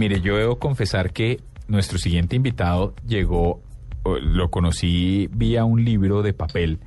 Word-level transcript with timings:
Mire, 0.00 0.22
yo 0.22 0.34
debo 0.38 0.58
confesar 0.58 1.12
que 1.12 1.40
nuestro 1.68 1.98
siguiente 1.98 2.34
invitado 2.34 2.94
llegó, 3.06 3.60
lo 4.22 4.50
conocí 4.50 5.28
vía 5.30 5.66
un 5.66 5.84
libro 5.84 6.22
de 6.22 6.32
papel 6.32 6.78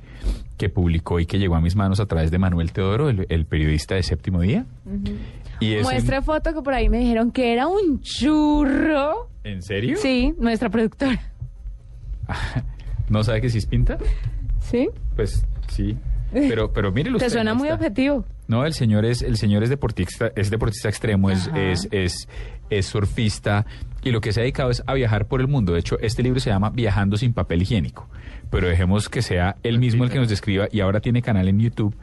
que 0.58 0.68
publicó 0.68 1.20
y 1.20 1.26
que 1.26 1.38
llegó 1.38 1.54
a 1.54 1.60
mis 1.60 1.76
manos 1.76 2.00
a 2.00 2.06
través 2.06 2.32
de 2.32 2.38
Manuel 2.38 2.72
Teodoro, 2.72 3.08
el, 3.08 3.24
el 3.28 3.46
periodista 3.46 3.94
de 3.94 4.02
Séptimo 4.02 4.40
Día. 4.40 4.66
y 5.60 5.74
es 5.74 5.86
un- 5.86 5.92
Muestre 5.92 6.22
foto 6.22 6.52
que 6.54 6.60
por 6.62 6.74
ahí 6.74 6.88
me 6.88 6.98
dijeron 6.98 7.30
que 7.30 7.52
era 7.52 7.68
un 7.68 8.00
churro. 8.00 9.28
¿En 9.44 9.62
serio? 9.62 9.96
Sí, 9.96 10.34
nuestra 10.40 10.68
productora. 10.68 11.20
¿No 13.08 13.22
sabe 13.22 13.40
que 13.42 13.48
sí 13.48 13.58
es 13.58 13.66
pinta? 13.66 13.96
¿Sí? 14.58 14.88
Pues 15.14 15.46
sí. 15.68 15.96
Pero, 16.32 16.72
pero 16.72 16.90
mire 16.90 17.10
Te 17.10 17.16
usted, 17.16 17.28
suena 17.30 17.52
ahí 17.52 17.56
muy 17.56 17.70
objetivo. 17.70 18.24
No, 18.46 18.66
el 18.66 18.74
señor 18.74 19.04
es, 19.04 19.22
el 19.22 19.36
señor 19.36 19.62
es 19.62 19.70
deportista, 19.70 20.30
es 20.36 20.50
deportista 20.50 20.88
extremo, 20.88 21.30
es, 21.30 21.50
es, 21.54 21.88
es, 21.90 22.28
es 22.68 22.86
surfista 22.86 23.64
y 24.02 24.10
lo 24.10 24.20
que 24.20 24.32
se 24.32 24.40
ha 24.40 24.42
dedicado 24.42 24.70
es 24.70 24.82
a 24.86 24.92
viajar 24.94 25.26
por 25.26 25.40
el 25.40 25.48
mundo. 25.48 25.72
De 25.72 25.80
hecho, 25.80 25.98
este 26.00 26.22
libro 26.22 26.40
se 26.40 26.50
llama 26.50 26.70
Viajando 26.70 27.16
sin 27.16 27.32
papel 27.32 27.62
higiénico. 27.62 28.08
Pero 28.50 28.68
dejemos 28.68 29.08
que 29.08 29.22
sea 29.22 29.56
él 29.62 29.78
mismo 29.78 30.04
el 30.04 30.10
que 30.10 30.18
nos 30.18 30.28
describa 30.28 30.68
y 30.70 30.80
ahora 30.80 31.00
tiene 31.00 31.22
canal 31.22 31.48
en 31.48 31.58
YouTube 31.58 31.96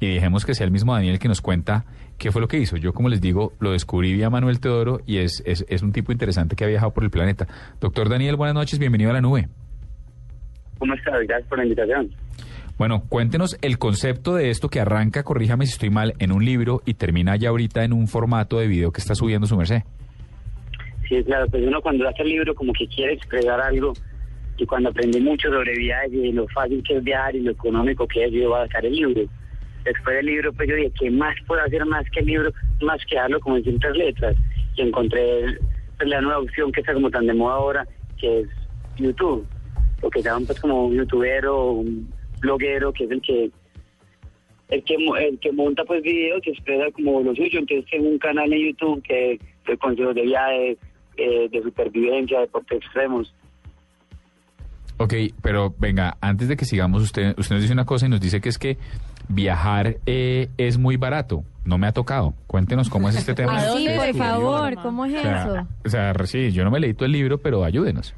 y 0.00 0.14
dejemos 0.14 0.46
que 0.46 0.54
sea 0.54 0.64
el 0.64 0.70
mismo 0.70 0.94
Daniel 0.94 1.14
el 1.14 1.18
que 1.18 1.28
nos 1.28 1.40
cuenta 1.40 1.84
qué 2.16 2.30
fue 2.30 2.40
lo 2.40 2.48
que 2.48 2.58
hizo. 2.58 2.76
Yo, 2.76 2.92
como 2.92 3.08
les 3.08 3.20
digo, 3.20 3.52
lo 3.58 3.72
descubrí 3.72 4.14
vía 4.14 4.30
Manuel 4.30 4.60
Teodoro 4.60 5.00
y 5.04 5.18
es, 5.18 5.42
es, 5.44 5.66
es 5.68 5.82
un 5.82 5.92
tipo 5.92 6.12
interesante 6.12 6.54
que 6.54 6.64
ha 6.64 6.68
viajado 6.68 6.92
por 6.92 7.02
el 7.02 7.10
planeta. 7.10 7.48
Doctor 7.80 8.08
Daniel, 8.08 8.36
buenas 8.36 8.54
noches, 8.54 8.78
bienvenido 8.78 9.10
a 9.10 9.14
la 9.14 9.20
nube. 9.20 9.48
¿Cómo 10.78 10.94
estás? 10.94 11.14
Gracias 11.26 11.48
por 11.48 11.58
la 11.58 11.64
invitación. 11.64 12.10
Bueno, 12.78 13.02
cuéntenos 13.08 13.58
el 13.60 13.76
concepto 13.76 14.36
de 14.36 14.50
esto 14.50 14.68
que 14.68 14.78
arranca, 14.78 15.24
corríjame 15.24 15.66
si 15.66 15.72
estoy 15.72 15.90
mal, 15.90 16.14
en 16.20 16.30
un 16.30 16.44
libro 16.44 16.80
y 16.86 16.94
termina 16.94 17.34
ya 17.34 17.48
ahorita 17.48 17.82
en 17.82 17.92
un 17.92 18.06
formato 18.06 18.60
de 18.60 18.68
video 18.68 18.92
que 18.92 19.00
está 19.00 19.16
subiendo 19.16 19.48
su 19.48 19.56
merced. 19.56 19.82
Sí, 21.08 21.24
claro, 21.24 21.48
pues 21.50 21.66
uno 21.66 21.82
cuando 21.82 22.08
hace 22.08 22.22
el 22.22 22.28
libro 22.28 22.54
como 22.54 22.72
que 22.72 22.86
quiere 22.86 23.14
expresar 23.14 23.60
algo 23.60 23.94
y 24.56 24.64
cuando 24.64 24.90
aprende 24.90 25.20
mucho 25.20 25.48
sobre 25.48 25.76
viajes 25.76 26.12
y 26.12 26.30
lo 26.30 26.46
fácil 26.48 26.80
que 26.84 26.98
es 26.98 27.02
viajar 27.02 27.34
y 27.34 27.40
lo 27.40 27.50
económico 27.50 28.06
que 28.06 28.26
es, 28.26 28.32
yo 28.32 28.50
voy 28.50 28.60
a 28.60 28.66
sacar 28.66 28.86
el 28.86 28.92
libro. 28.92 29.22
Después 29.84 30.16
del 30.16 30.26
libro, 30.26 30.52
pues 30.52 30.68
yo 30.68 30.76
dije, 30.76 30.92
¿qué 31.00 31.10
más 31.10 31.34
puedo 31.48 31.62
hacer 31.62 31.84
más 31.84 32.04
que 32.10 32.20
el 32.20 32.26
libro? 32.26 32.52
Más 32.82 33.04
que 33.06 33.16
darlo 33.16 33.40
como 33.40 33.56
en 33.56 33.64
ciertas 33.64 33.96
letras. 33.96 34.36
Y 34.76 34.82
encontré 34.82 35.58
pues, 35.96 36.08
la 36.08 36.20
nueva 36.20 36.40
opción 36.40 36.70
que 36.70 36.80
está 36.80 36.94
como 36.94 37.10
tan 37.10 37.26
de 37.26 37.34
moda 37.34 37.54
ahora, 37.54 37.88
que 38.20 38.40
es 38.40 38.48
YouTube. 38.98 39.44
Lo 40.00 40.10
que 40.10 40.22
llaman 40.22 40.46
pues 40.46 40.60
como 40.60 40.86
un 40.86 40.94
youtubero, 40.94 41.72
un 41.72 42.17
bloguero, 42.40 42.92
que 42.92 43.04
es 43.04 43.10
el 43.10 43.20
que 43.22 43.50
el 44.70 44.84
que 44.84 44.98
mo- 44.98 45.16
el 45.16 45.38
que 45.38 45.50
monta 45.52 45.84
pues 45.84 46.02
videos 46.02 46.40
y 46.46 46.50
expresa 46.50 46.90
como 46.92 47.20
lo 47.22 47.34
suyo 47.34 47.58
entonces 47.58 47.88
tengo 47.90 48.08
un 48.08 48.18
canal 48.18 48.52
en 48.52 48.66
YouTube 48.68 49.02
que 49.02 49.38
doy 49.66 49.76
consejos 49.78 50.14
de 50.14 50.22
viajes 50.22 50.78
eh, 51.16 51.48
de 51.50 51.62
supervivencia 51.62 52.40
deportes 52.40 52.78
extremos 52.82 53.32
Ok, 55.00 55.14
pero 55.40 55.72
venga, 55.78 56.16
antes 56.20 56.48
de 56.48 56.56
que 56.56 56.64
sigamos, 56.64 57.02
usted, 57.04 57.32
usted 57.38 57.54
nos 57.54 57.62
dice 57.62 57.72
una 57.72 57.84
cosa 57.86 58.06
y 58.06 58.08
nos 58.08 58.20
dice 58.20 58.40
que 58.40 58.48
es 58.48 58.58
que 58.58 58.78
viajar 59.28 59.98
eh, 60.06 60.48
es 60.58 60.76
muy 60.76 60.96
barato. 60.96 61.44
No 61.64 61.78
me 61.78 61.86
ha 61.86 61.92
tocado. 61.92 62.34
Cuéntenos 62.48 62.90
cómo 62.90 63.08
es 63.08 63.14
este 63.14 63.32
tema. 63.36 63.58
¿A 63.60 63.66
dónde, 63.66 63.82
Ustedes 63.92 63.96
por 63.98 64.06
que 64.12 64.18
favor? 64.18 64.74
¿Cómo 64.82 65.06
es 65.06 65.14
O 65.14 65.20
sea, 65.22 65.42
eso? 65.44 65.68
o 65.84 65.88
sea, 65.88 66.14
sí, 66.26 66.50
yo 66.50 66.64
no 66.64 66.72
me 66.72 66.80
leí 66.80 66.94
todo 66.94 67.06
el 67.06 67.12
libro, 67.12 67.38
pero 67.38 67.62
ayúdenos. 67.62 68.12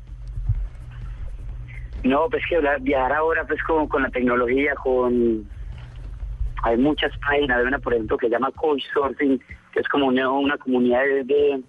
No 2.04 2.28
pues 2.30 2.42
que 2.48 2.60
viajar 2.80 3.12
ahora 3.12 3.46
pues 3.46 3.62
como 3.62 3.88
con 3.88 4.02
la 4.02 4.10
tecnología 4.10 4.74
con 4.74 5.48
hay 6.62 6.76
muchas 6.76 7.16
páginas 7.18 7.58
hay 7.58 7.66
una 7.66 7.78
por 7.78 7.94
ejemplo 7.94 8.16
que 8.16 8.26
se 8.26 8.32
llama 8.32 8.50
Couchsurfing 8.52 9.40
que 9.72 9.80
es 9.80 9.88
como 9.88 10.08
una, 10.08 10.56
comunidad 10.58 11.02
de, 11.24 11.62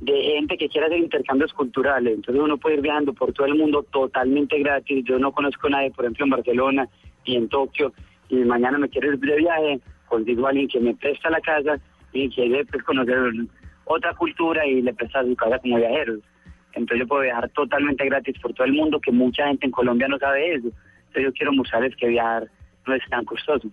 de 0.00 0.22
gente 0.22 0.56
que 0.56 0.68
quiere 0.68 0.86
hacer 0.86 0.98
intercambios 0.98 1.52
culturales. 1.52 2.14
Entonces 2.14 2.42
uno 2.42 2.56
puede 2.56 2.76
ir 2.76 2.82
viajando 2.82 3.12
por 3.12 3.32
todo 3.32 3.46
el 3.46 3.54
mundo 3.54 3.82
totalmente 3.84 4.58
gratis. 4.58 5.04
Yo 5.04 5.18
no 5.18 5.32
conozco 5.32 5.66
a 5.66 5.70
nadie, 5.70 5.90
por 5.90 6.04
ejemplo, 6.04 6.24
en 6.24 6.30
Barcelona 6.30 6.88
y 7.24 7.36
en 7.36 7.48
Tokio, 7.48 7.92
y 8.28 8.36
mañana 8.36 8.78
me 8.78 8.88
quiero 8.88 9.12
ir 9.12 9.18
de 9.18 9.36
viaje, 9.36 9.80
consigo 10.06 10.46
a 10.46 10.50
alguien 10.50 10.68
que 10.68 10.80
me 10.80 10.94
presta 10.94 11.30
la 11.30 11.40
casa 11.40 11.78
y 12.12 12.28
quiere 12.30 12.64
pues, 12.64 12.82
conocer 12.84 13.18
otra 13.84 14.14
cultura 14.14 14.66
y 14.66 14.82
le 14.82 14.94
presta 14.94 15.22
su 15.22 15.34
casa 15.36 15.58
como 15.58 15.76
viajeros. 15.76 16.20
Entonces 16.78 17.00
yo 17.00 17.08
puedo 17.08 17.22
viajar 17.22 17.48
totalmente 17.50 18.04
gratis 18.04 18.38
por 18.40 18.54
todo 18.54 18.66
el 18.66 18.72
mundo, 18.72 19.00
que 19.00 19.12
mucha 19.12 19.46
gente 19.46 19.66
en 19.66 19.72
Colombia 19.72 20.08
no 20.08 20.18
sabe 20.18 20.54
eso. 20.54 20.68
Entonces 20.68 21.24
yo 21.24 21.32
quiero 21.32 21.52
mostrarles 21.52 21.94
que 21.96 22.08
viajar 22.08 22.48
no 22.86 22.94
es 22.94 23.02
tan 23.10 23.24
costoso. 23.24 23.68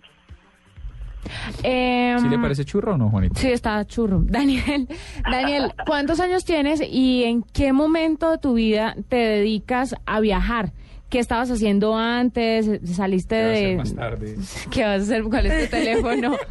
Em, 1.62 2.18
¿Sí 2.18 2.28
le 2.28 2.38
parece 2.38 2.64
churro 2.64 2.94
o 2.94 2.98
no, 2.98 3.10
Juanito? 3.10 3.34
Sí, 3.36 3.48
está 3.48 3.84
churro. 3.84 4.20
Daniel, 4.24 4.88
Daniel, 5.28 5.72
¿cuántos 5.86 6.20
años 6.20 6.44
tienes 6.44 6.80
y 6.80 7.24
en 7.24 7.42
qué 7.42 7.72
momento 7.72 8.30
de 8.30 8.38
tu 8.38 8.54
vida 8.54 8.94
te 9.08 9.16
dedicas 9.16 9.94
a 10.06 10.20
viajar? 10.20 10.72
¿Qué 11.08 11.20
estabas 11.20 11.50
haciendo 11.50 11.96
antes? 11.96 12.68
¿Saliste 12.84 13.36
de...? 13.36 13.82
tarde. 13.94 14.34
¿Qué 14.72 14.82
vas 14.82 15.00
a 15.00 15.02
hacer? 15.02 15.22
¿Cuál 15.22 15.46
es 15.46 15.64
tu 15.64 15.76
teléfono? 15.76 16.30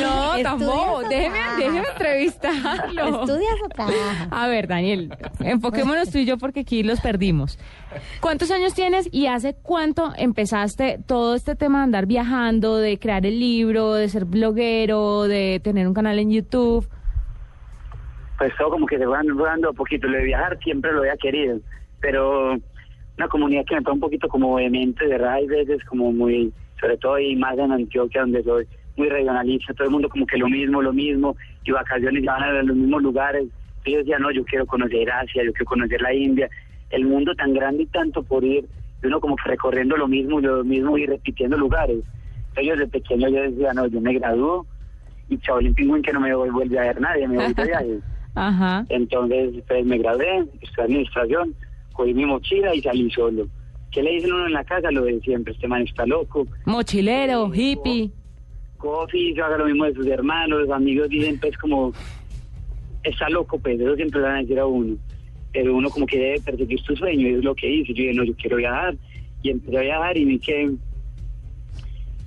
no, 0.00 0.34
¿Estudias 0.36 0.42
tampoco. 0.42 0.92
o 0.92 1.08
Déjeme, 1.08 1.38
déjeme 1.58 1.88
entrevistarlo. 1.88 3.22
¿Estudias 3.22 3.54
o 3.64 3.68
trabajas? 3.68 4.28
A 4.30 4.46
ver, 4.46 4.68
Daniel, 4.68 5.12
enfoquémonos 5.40 6.10
tú 6.10 6.18
y 6.18 6.26
yo 6.26 6.38
porque 6.38 6.60
aquí 6.60 6.84
los 6.84 7.00
perdimos. 7.00 7.58
¿Cuántos 8.20 8.52
años 8.52 8.72
tienes 8.74 9.08
y 9.10 9.26
hace 9.26 9.54
cuánto 9.54 10.12
empezaste 10.16 11.00
todo 11.04 11.34
este 11.34 11.56
tema 11.56 11.78
de 11.78 11.84
andar 11.84 12.06
viajando, 12.06 12.76
de 12.76 12.98
crear 12.98 13.26
el 13.26 13.40
libro, 13.40 13.94
de 13.94 14.08
ser 14.08 14.26
bloguero, 14.26 15.24
de 15.24 15.60
tener 15.62 15.88
un 15.88 15.94
canal 15.94 16.18
en 16.20 16.30
YouTube? 16.30 16.88
pues 18.42 18.56
todo 18.58 18.70
como 18.70 18.86
que 18.86 18.98
se 18.98 19.06
van 19.06 19.24
dando 19.36 19.68
a 19.68 19.72
poquito. 19.72 20.08
Lo 20.08 20.18
de 20.18 20.24
viajar 20.24 20.58
siempre 20.64 20.92
lo 20.92 21.00
había 21.00 21.16
querido, 21.16 21.60
pero 22.00 22.56
una 23.18 23.28
comunidad 23.28 23.64
que 23.66 23.74
me 23.74 23.80
está 23.80 23.92
un 23.92 24.00
poquito 24.00 24.28
como 24.28 24.54
vehemente, 24.54 25.04
de 25.04 25.10
verdad, 25.10 25.34
hay 25.34 25.46
veces 25.46 25.84
como 25.84 26.12
muy, 26.12 26.52
sobre 26.80 26.96
todo 26.96 27.18
y 27.18 27.36
más 27.36 27.58
en 27.58 27.72
Antioquia 27.72 28.22
donde 28.22 28.42
soy 28.42 28.66
muy 28.96 29.08
regionalista, 29.08 29.74
todo 29.74 29.86
el 29.86 29.92
mundo 29.92 30.08
como 30.08 30.26
que 30.26 30.38
lo 30.38 30.48
mismo, 30.48 30.82
lo 30.82 30.92
mismo, 30.92 31.36
y 31.64 31.70
vacaciones 31.70 32.24
van 32.24 32.42
a 32.42 32.62
los 32.62 32.76
mismos 32.76 33.02
lugares. 33.02 33.46
Y 33.84 33.92
yo 33.92 33.98
decía, 33.98 34.18
no, 34.18 34.30
yo 34.30 34.44
quiero 34.44 34.66
conocer 34.66 35.10
Asia, 35.10 35.44
yo 35.44 35.52
quiero 35.52 35.66
conocer 35.66 36.00
la 36.00 36.14
India, 36.14 36.48
el 36.90 37.04
mundo 37.04 37.34
tan 37.34 37.54
grande 37.54 37.84
y 37.84 37.86
tanto 37.86 38.22
por 38.22 38.44
ir, 38.44 38.66
y 39.02 39.06
uno 39.06 39.20
como 39.20 39.36
que 39.36 39.48
recorriendo 39.48 39.96
lo 39.96 40.06
mismo, 40.06 40.40
lo 40.40 40.64
mismo 40.64 40.96
y 40.98 41.06
repitiendo 41.06 41.56
lugares. 41.56 41.98
Entonces 42.48 42.64
yo 42.66 42.72
desde 42.72 42.88
pequeño 42.88 43.28
yo 43.28 43.42
decía, 43.42 43.72
no, 43.72 43.86
yo 43.86 44.00
me 44.00 44.14
gradúo 44.14 44.66
y 45.28 45.38
chavalín 45.38 45.74
pingüín 45.74 46.02
que 46.02 46.12
no 46.12 46.20
me 46.20 46.34
vuelve 46.34 46.78
a 46.78 46.82
ver 46.82 47.00
nadie, 47.00 47.26
me 47.26 47.36
voy 47.36 47.54
de 47.54 47.64
viaje. 47.66 47.98
Ajá. 48.34 48.84
Entonces, 48.88 49.62
pues 49.66 49.84
me 49.84 49.98
gradué, 49.98 50.46
estudié 50.60 50.84
administración, 50.84 51.54
cogí 51.92 52.14
mi 52.14 52.26
mochila 52.26 52.74
y 52.74 52.82
salí 52.82 53.10
solo. 53.10 53.46
¿Qué 53.90 54.02
le 54.02 54.12
dicen 54.12 54.32
uno 54.32 54.46
en 54.46 54.54
la 54.54 54.64
casa? 54.64 54.90
Lo 54.90 55.04
de 55.04 55.20
siempre, 55.20 55.52
este 55.52 55.68
man 55.68 55.82
está 55.82 56.06
loco. 56.06 56.46
Mochilero, 56.64 57.52
hippie. 57.54 58.10
Coffee, 58.78 59.40
haga 59.40 59.58
lo 59.58 59.66
mismo 59.66 59.84
de 59.84 59.94
sus 59.94 60.06
hermanos, 60.06 60.62
los 60.62 60.70
amigos 60.70 61.08
dicen 61.08 61.38
pues 61.38 61.56
como, 61.58 61.92
está 63.04 63.28
loco, 63.28 63.58
pues 63.58 63.78
eso 63.80 63.94
siempre 63.94 64.20
le 64.20 64.26
van 64.26 64.36
a 64.36 64.40
decir 64.40 64.58
a 64.58 64.66
uno. 64.66 64.96
Pero 65.52 65.76
uno 65.76 65.90
como 65.90 66.06
que 66.06 66.18
debe 66.18 66.40
perseguir 66.40 66.80
su 66.80 66.96
sueño, 66.96 67.28
y 67.28 67.34
es 67.34 67.44
lo 67.44 67.54
que 67.54 67.68
hice. 67.70 67.92
Yo 67.92 68.02
dije, 68.02 68.14
no, 68.14 68.24
yo 68.24 68.34
quiero 68.34 68.56
viajar. 68.56 68.96
Y 69.42 69.50
empecé 69.50 69.78
a 69.78 69.82
viajar 69.82 70.16
y 70.16 70.24
vi 70.24 70.38
que, 70.38 70.70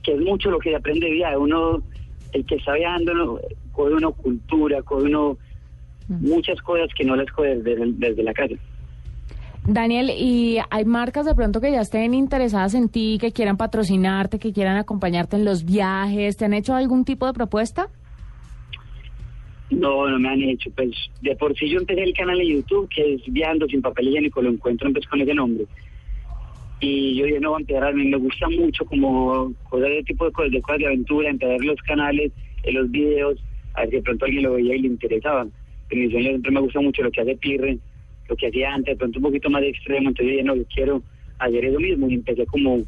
que 0.03 0.13
es 0.13 0.19
mucho 0.21 0.51
lo 0.51 0.59
que 0.59 0.75
aprende 0.75 1.07
de 1.07 1.13
viaje. 1.13 1.37
Uno, 1.37 1.81
el 2.33 2.45
que 2.45 2.55
está 2.55 2.73
viajando, 2.73 3.41
coge 3.71 3.93
uno 3.93 4.11
cultura, 4.11 4.81
coge 4.83 5.05
uno 5.05 5.37
muchas 6.07 6.61
cosas 6.61 6.89
que 6.95 7.03
no 7.03 7.15
las 7.15 7.31
coge 7.31 7.57
desde, 7.57 7.93
desde 7.93 8.23
la 8.23 8.33
casa. 8.33 8.53
Daniel, 9.67 10.11
¿y 10.11 10.59
hay 10.69 10.85
marcas 10.85 11.25
de 11.25 11.33
pronto 11.33 11.59
que 11.59 11.71
ya 11.71 11.81
estén 11.81 12.13
interesadas 12.13 12.75
en 12.75 12.87
ti, 12.87 13.17
que 13.19 13.31
quieran 13.31 13.57
patrocinarte, 13.57 14.37
que 14.37 14.53
quieran 14.53 14.77
acompañarte 14.77 15.37
en 15.37 15.45
los 15.45 15.65
viajes? 15.65 16.37
¿Te 16.37 16.45
han 16.45 16.53
hecho 16.53 16.75
algún 16.75 17.03
tipo 17.03 17.25
de 17.25 17.33
propuesta? 17.33 17.87
No, 19.71 20.07
no 20.07 20.19
me 20.19 20.29
han 20.29 20.41
hecho. 20.43 20.69
Pues 20.75 20.91
de 21.21 21.35
por 21.35 21.55
sí 21.55 21.67
yo 21.67 21.79
empecé 21.79 22.03
el 22.03 22.13
canal 22.13 22.37
de 22.37 22.47
YouTube 22.47 22.87
que 22.93 23.15
es 23.15 23.21
Viajando 23.25 23.65
sin 23.67 23.81
papel 23.81 24.09
higiénico, 24.09 24.41
lo 24.43 24.51
encuentro 24.51 24.91
pues 24.93 25.07
con 25.07 25.21
ese 25.21 25.33
nombre. 25.33 25.65
Y 26.79 27.15
yo 27.15 27.25
dije, 27.25 27.39
no, 27.39 27.57
empezar, 27.57 27.95
me 27.95 28.05
me 28.05 28.17
gusta 28.17 28.47
mucho 28.49 28.85
como 28.85 29.51
cosas 29.67 29.89
de 29.89 30.03
tipo 30.03 30.25
de 30.25 30.31
cosas, 30.31 30.51
de 30.51 30.61
cosas 30.61 30.79
de 30.79 30.87
aventura, 30.87 31.29
empezar 31.29 31.59
los 31.61 31.81
canales, 31.81 32.31
en 32.63 32.75
los 32.75 32.91
videos, 32.91 33.43
a 33.73 33.81
ver 33.81 33.89
si 33.89 33.95
de 33.95 34.01
pronto 34.03 34.25
alguien 34.25 34.43
lo 34.43 34.53
veía 34.53 34.75
y 34.75 34.81
le 34.81 34.87
interesaba. 34.89 35.47
En 35.89 35.99
mi 35.99 36.11
sueño 36.11 36.29
siempre 36.29 36.51
me 36.51 36.59
gusta 36.59 36.81
mucho 36.81 37.01
lo 37.01 37.11
que 37.11 37.21
hace 37.21 37.35
Pirre, 37.37 37.79
lo 38.27 38.35
que 38.35 38.47
hacía 38.47 38.73
antes, 38.73 38.93
de 38.93 38.97
pronto 38.97 39.19
un 39.19 39.23
poquito 39.23 39.49
más 39.49 39.61
de 39.61 39.69
extremo, 39.69 40.09
entonces 40.09 40.31
dije, 40.31 40.43
no, 40.43 40.55
yo 40.55 40.65
quiero 40.73 41.03
hacer 41.39 41.65
eso 41.65 41.79
mismo 41.79 42.09
y 42.09 42.15
empecé 42.15 42.45
como 42.45 42.79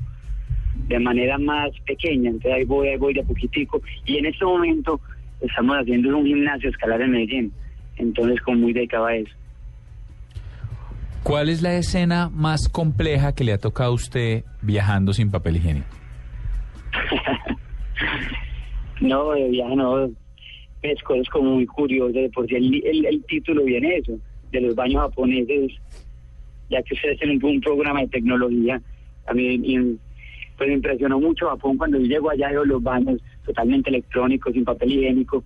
de 0.88 1.00
manera 1.00 1.38
más 1.38 1.72
pequeña, 1.86 2.30
entonces 2.30 2.54
ahí 2.54 2.64
voy, 2.64 2.88
ahí 2.90 2.98
voy 2.98 3.14
de 3.14 3.22
a 3.22 3.24
poquitico. 3.24 3.82
Y 4.06 4.18
en 4.18 4.26
este 4.26 4.46
momento 4.46 5.00
estamos 5.42 5.78
haciendo 5.78 6.16
un 6.18 6.26
gimnasio 6.26 6.70
escalar 6.70 7.02
en 7.02 7.12
Medellín, 7.12 7.54
entonces 7.98 8.40
como 8.42 8.58
muy 8.58 8.74
dedicado 8.74 9.06
a 9.06 9.16
eso. 9.16 9.34
¿Cuál 11.24 11.50
es 11.50 11.62
la 11.62 11.76
escena 11.76 12.30
más 12.30 12.70
compleja 12.70 13.34
que 13.34 13.44
le 13.44 13.52
ha 13.52 13.58
tocado 13.58 13.92
a 13.92 13.96
usted 13.96 14.46
viajando 14.62 15.14
sin 15.14 15.30
papel 15.30 15.58
higiénico? 15.58 15.88
No, 19.00 19.32
de 19.34 19.50
viaje 19.50 19.76
no, 19.76 20.10
es 20.82 21.04
cosas 21.04 21.28
como 21.30 21.56
muy 21.56 21.66
curiosas, 21.66 22.32
porque 22.34 22.58
el, 22.58 22.84
el, 22.84 23.06
el 23.06 23.24
título 23.26 23.64
viene 23.64 23.98
eso, 23.98 24.20
de 24.52 24.62
los 24.62 24.76
baños 24.76 25.02
japoneses, 25.02 25.72
ya 26.70 26.82
que 26.84 26.94
ustedes 26.94 27.20
tienen 27.20 27.44
un 27.44 27.62
programa 27.62 28.02
de 28.02 28.08
tecnología, 28.08 28.82
a 29.26 29.34
mí 29.34 29.98
pues 30.58 30.70
me 30.70 30.76
impresionó 30.76 31.20
mucho 31.20 31.50
Japón 31.50 31.78
cuando 31.78 32.00
yo 32.00 32.06
llego 32.06 32.32
allá 32.32 32.50
veo 32.50 32.66
los 32.66 32.82
baños 32.82 33.22
totalmente 33.46 33.90
electrónicos, 33.90 34.54
sin 34.54 34.66
papel 34.66 34.92
higiénico, 34.92 35.44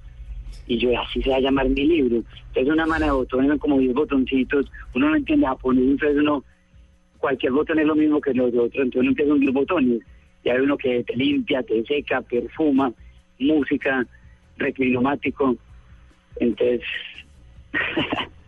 y 0.68 0.77
yo 0.77 0.89
así 1.00 1.21
se 1.21 1.30
va 1.30 1.36
a 1.38 1.42
llamar 1.42 1.68
mi 1.69 1.86
libro. 1.86 2.24
Entonces 2.48 2.74
una 2.74 2.86
mano 2.86 3.06
de 3.06 3.12
botones, 3.12 3.59
como 3.59 3.77
10 3.77 3.94
botoncitos, 3.94 4.71
uno 4.95 5.09
no 5.09 5.15
entiende 5.15 5.47
japonés, 5.47 5.83
entonces 5.83 6.18
uno, 6.18 6.44
cualquier 7.18 7.51
botón 7.51 7.80
es 7.80 7.86
lo 7.86 7.95
mismo 7.95 8.21
que 8.21 8.33
los 8.33 8.54
otros, 8.54 8.86
entonces 8.86 9.01
uno 9.01 9.09
empieza 9.09 9.33
10 9.33 9.54
botones, 9.54 10.00
y 10.44 10.50
hay 10.50 10.59
uno 10.62 10.77
que 10.77 11.04
te 11.04 11.15
limpia, 11.15 11.62
te 11.63 11.83
seca, 11.86 12.21
perfuma, 12.21 12.94
música, 13.38 14.06
reclinomático, 14.57 15.56
entonces 16.39 16.81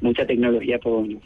mucha 0.00 0.26
tecnología 0.26 0.78
por 0.78 0.92
uno. 1.04 1.20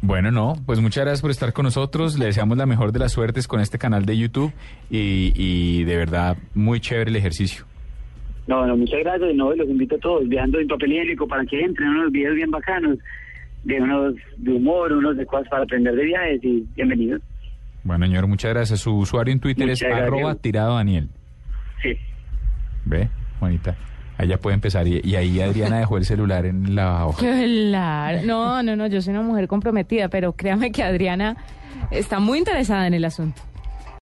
Bueno, 0.00 0.30
no, 0.30 0.54
pues 0.64 0.80
muchas 0.80 1.04
gracias 1.04 1.20
por 1.22 1.30
estar 1.30 1.52
con 1.52 1.64
nosotros. 1.64 2.18
Le 2.18 2.26
deseamos 2.26 2.56
la 2.56 2.66
mejor 2.66 2.92
de 2.92 3.00
las 3.00 3.12
suertes 3.12 3.48
con 3.48 3.60
este 3.60 3.78
canal 3.78 4.04
de 4.06 4.16
YouTube 4.16 4.52
y, 4.90 5.32
y 5.34 5.84
de 5.84 5.96
verdad 5.96 6.36
muy 6.54 6.80
chévere 6.80 7.10
el 7.10 7.16
ejercicio. 7.16 7.64
No, 8.46 8.64
no, 8.64 8.76
muchas 8.76 9.00
gracias. 9.00 9.34
No, 9.34 9.52
los 9.54 9.68
invito 9.68 9.96
a 9.96 9.98
todos, 9.98 10.28
viajando 10.28 10.60
en 10.60 10.68
papel 10.68 10.92
higiénico 10.92 11.26
para 11.26 11.44
que 11.44 11.60
entren 11.60 11.88
unos 11.88 12.12
videos 12.12 12.36
bien 12.36 12.50
bacanos, 12.50 12.98
de 13.64 13.80
unos 13.80 14.14
de 14.36 14.52
humor, 14.52 14.92
unos 14.92 15.16
de 15.16 15.26
cosas 15.26 15.48
para 15.48 15.64
aprender 15.64 15.94
de 15.94 16.04
viajes 16.04 16.44
y 16.44 16.64
bienvenidos. 16.76 17.20
Bueno, 17.82 18.06
señor, 18.06 18.26
muchas 18.28 18.52
gracias. 18.54 18.80
Su 18.80 18.96
usuario 18.96 19.32
en 19.32 19.40
Twitter 19.40 19.66
Muchas 19.66 19.82
es 19.82 19.88
gracias. 19.88 20.06
arroba 20.06 20.34
tirado 20.36 20.76
Daniel. 20.76 21.08
Sí. 21.82 21.96
¿Ve, 22.84 23.08
Juanita? 23.40 23.76
Allá 24.18 24.36
puede 24.38 24.54
empezar. 24.54 24.86
Y, 24.86 25.00
y 25.02 25.14
ahí 25.14 25.40
Adriana 25.40 25.78
dejó 25.78 25.96
el 25.96 26.04
celular 26.04 26.44
en 26.44 26.74
la 26.74 27.06
hoja. 27.06 27.20
Claro. 27.20 28.20
No, 28.24 28.62
no, 28.62 28.76
no, 28.76 28.86
yo 28.88 29.00
soy 29.00 29.12
una 29.12 29.22
mujer 29.22 29.46
comprometida, 29.48 30.08
pero 30.08 30.32
créame 30.32 30.72
que 30.72 30.82
Adriana 30.82 31.36
está 31.90 32.18
muy 32.18 32.38
interesada 32.38 32.86
en 32.86 32.94
el 32.94 33.04
asunto. 33.04 33.40